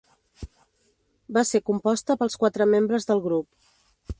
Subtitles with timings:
[1.37, 3.49] Va ser composta pels quatre membres del grup.